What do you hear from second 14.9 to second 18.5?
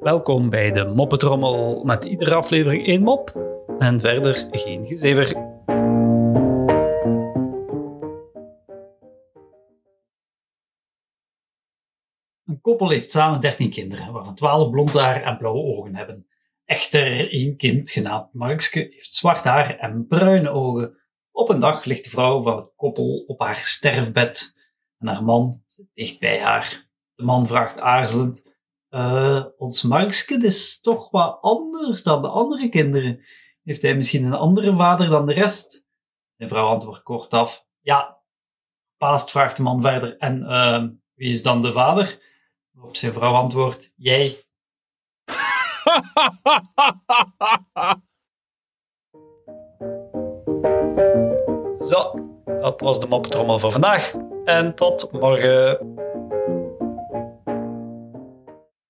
haar en blauwe ogen hebben. Echter, één kind, genaamd